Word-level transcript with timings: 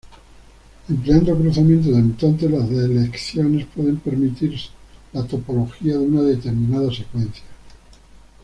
Empleando 0.89 1.37
cruzamientos 1.37 1.95
de 1.95 2.01
mutantes, 2.01 2.49
las 2.49 2.67
deleciones 2.67 3.67
pueden 3.67 3.97
permitir 3.97 4.55
la 5.13 5.23
topología 5.27 5.93
de 5.93 5.99
una 5.99 6.23
determinada 6.23 6.91
secuencia. 6.91 7.43